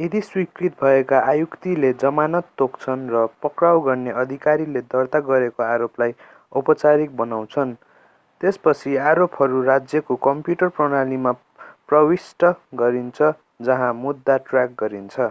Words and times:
यदि 0.00 0.20
स्वीकृत 0.24 0.74
भएमा 0.80 1.18
आयुक्तले 1.28 1.90
जमानत 2.00 2.48
तोक्छन् 2.58 3.04
र 3.12 3.20
पक्राउ 3.44 3.78
गर्ने 3.86 4.12
अधिकारीले 4.22 4.82
दर्ता 4.90 5.20
गरेको 5.28 5.64
आरोपलाई 5.68 6.12
औपचारिक 6.52 7.14
बनाउँछन् 7.22 7.72
त्यसपछि 8.40 8.92
आरोपहरू 9.04 9.62
राज्यको 9.70 10.16
कम्प्युटर 10.22 10.74
प्रणालीमा 10.80 11.32
प्रविष्ट 11.88 12.50
गरिन्छ 12.82 13.32
जहाँ 13.70 13.88
मुद्दा 14.02 14.36
ट्र्याक 14.44 14.76
गरिन्छ 14.78 15.30